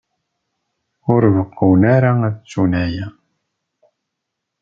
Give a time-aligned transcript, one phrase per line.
[1.13, 3.07] Ur beɣɣun ara ad ttun aya.